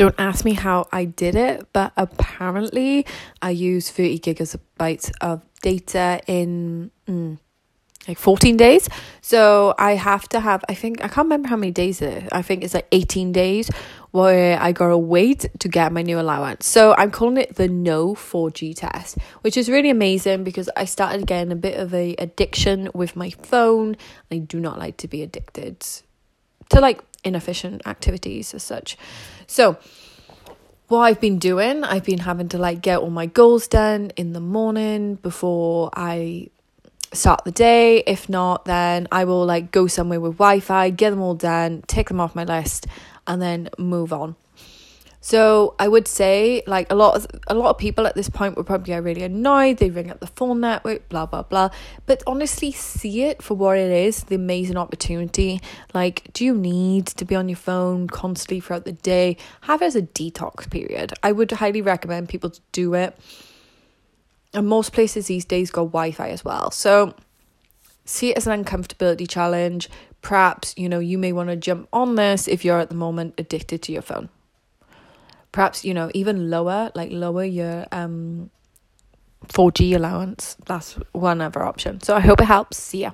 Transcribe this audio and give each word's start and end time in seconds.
Don't 0.00 0.14
ask 0.16 0.46
me 0.46 0.54
how 0.54 0.88
I 0.90 1.04
did 1.04 1.34
it, 1.34 1.68
but 1.74 1.92
apparently 1.94 3.04
I 3.42 3.50
use 3.50 3.90
30 3.90 4.18
gigabytes 4.20 5.12
of 5.20 5.42
data 5.60 6.22
in 6.26 6.90
mm, 7.06 7.38
like 8.08 8.16
14 8.16 8.56
days. 8.56 8.88
So 9.20 9.74
I 9.76 9.96
have 9.96 10.26
to 10.30 10.40
have, 10.40 10.64
I 10.70 10.74
think, 10.74 11.04
I 11.04 11.08
can't 11.08 11.26
remember 11.26 11.48
how 11.48 11.56
many 11.56 11.70
days 11.70 12.00
it 12.00 12.22
is. 12.22 12.28
I 12.32 12.40
think 12.40 12.64
it's 12.64 12.72
like 12.72 12.86
18 12.92 13.32
days 13.32 13.68
where 14.10 14.58
I 14.58 14.72
gotta 14.72 14.96
wait 14.96 15.44
to 15.58 15.68
get 15.68 15.92
my 15.92 16.00
new 16.00 16.18
allowance. 16.18 16.64
So 16.64 16.94
I'm 16.96 17.10
calling 17.10 17.36
it 17.36 17.56
the 17.56 17.68
no 17.68 18.14
4G 18.14 18.74
test, 18.76 19.18
which 19.42 19.58
is 19.58 19.68
really 19.68 19.90
amazing 19.90 20.44
because 20.44 20.70
I 20.78 20.86
started 20.86 21.26
getting 21.26 21.52
a 21.52 21.56
bit 21.56 21.78
of 21.78 21.92
a 21.92 22.14
addiction 22.14 22.88
with 22.94 23.16
my 23.16 23.28
phone. 23.42 23.98
I 24.32 24.38
do 24.38 24.60
not 24.60 24.78
like 24.78 24.96
to 24.96 25.08
be 25.08 25.22
addicted 25.22 25.84
to 26.70 26.80
like 26.80 27.00
inefficient 27.24 27.86
activities 27.86 28.54
as 28.54 28.62
such. 28.62 28.96
So 29.46 29.78
what 30.88 31.00
I've 31.00 31.20
been 31.20 31.38
doing, 31.38 31.84
I've 31.84 32.04
been 32.04 32.18
having 32.18 32.48
to 32.48 32.58
like 32.58 32.82
get 32.82 32.98
all 32.98 33.10
my 33.10 33.26
goals 33.26 33.68
done 33.68 34.10
in 34.16 34.32
the 34.32 34.40
morning 34.40 35.14
before 35.16 35.90
I 35.94 36.48
start 37.12 37.44
the 37.44 37.52
day. 37.52 37.98
If 38.06 38.28
not, 38.28 38.64
then 38.64 39.06
I 39.12 39.24
will 39.24 39.44
like 39.44 39.70
go 39.70 39.86
somewhere 39.86 40.20
with 40.20 40.32
Wi 40.38 40.60
Fi, 40.60 40.90
get 40.90 41.10
them 41.10 41.20
all 41.20 41.34
done, 41.34 41.84
take 41.86 42.08
them 42.08 42.20
off 42.20 42.34
my 42.34 42.44
list, 42.44 42.86
and 43.26 43.40
then 43.40 43.68
move 43.78 44.12
on. 44.12 44.36
So 45.22 45.74
I 45.78 45.86
would 45.86 46.08
say 46.08 46.62
like 46.66 46.90
a 46.90 46.94
lot 46.94 47.14
of 47.14 47.26
a 47.46 47.54
lot 47.54 47.70
of 47.70 47.78
people 47.78 48.06
at 48.06 48.14
this 48.14 48.30
point 48.30 48.56
would 48.56 48.66
probably 48.66 48.98
really 49.00 49.22
annoyed. 49.22 49.76
They 49.76 49.90
ring 49.90 50.10
up 50.10 50.20
the 50.20 50.26
phone 50.26 50.60
network, 50.60 51.08
blah 51.08 51.26
blah 51.26 51.42
blah. 51.42 51.70
But 52.06 52.22
honestly, 52.26 52.72
see 52.72 53.24
it 53.24 53.42
for 53.42 53.54
what 53.54 53.76
it 53.76 53.90
is, 53.90 54.24
the 54.24 54.36
amazing 54.36 54.78
opportunity. 54.78 55.60
Like, 55.92 56.30
do 56.32 56.44
you 56.44 56.54
need 56.54 57.06
to 57.06 57.24
be 57.24 57.36
on 57.36 57.48
your 57.48 57.56
phone 57.56 58.08
constantly 58.08 58.60
throughout 58.60 58.86
the 58.86 58.92
day? 58.92 59.36
Have 59.62 59.82
it 59.82 59.86
as 59.86 59.96
a 59.96 60.02
detox 60.02 60.70
period. 60.70 61.12
I 61.22 61.32
would 61.32 61.50
highly 61.50 61.82
recommend 61.82 62.30
people 62.30 62.50
to 62.50 62.60
do 62.72 62.94
it 62.94 63.18
and 64.52 64.66
most 64.66 64.92
places 64.92 65.26
these 65.26 65.44
days 65.44 65.70
got 65.70 65.84
Wi-Fi 65.84 66.28
as 66.28 66.44
well. 66.44 66.70
So 66.70 67.14
see 68.04 68.30
it 68.30 68.36
as 68.36 68.46
an 68.46 68.64
uncomfortability 68.64 69.28
challenge. 69.28 69.88
Perhaps, 70.22 70.74
you 70.76 70.88
know, 70.88 70.98
you 70.98 71.18
may 71.18 71.32
want 71.32 71.50
to 71.50 71.56
jump 71.56 71.88
on 71.92 72.16
this 72.16 72.48
if 72.48 72.64
you're 72.64 72.78
at 72.78 72.88
the 72.88 72.94
moment 72.94 73.34
addicted 73.38 73.82
to 73.82 73.92
your 73.92 74.02
phone. 74.02 74.28
Perhaps, 75.52 75.84
you 75.84 75.94
know, 75.94 76.10
even 76.14 76.50
lower, 76.50 76.90
like 76.94 77.10
lower 77.10 77.44
your 77.44 77.86
um 77.92 78.50
4G 79.46 79.96
allowance. 79.96 80.56
That's 80.66 80.94
one 81.12 81.40
other 81.40 81.62
option. 81.62 82.00
So 82.02 82.14
I 82.14 82.20
hope 82.20 82.40
it 82.40 82.46
helps. 82.46 82.76
See 82.76 83.02
ya. 83.02 83.12